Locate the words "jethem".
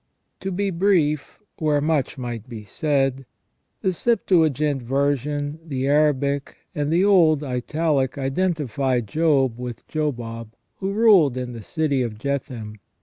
12.17-12.77